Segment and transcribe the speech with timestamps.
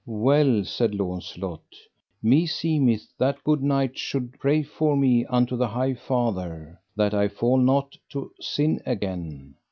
[0.07, 1.61] Well, said Launcelot,
[2.23, 7.59] meseemeth that good knight should pray for me unto the High Father, that I fall
[7.59, 9.53] not to sin again.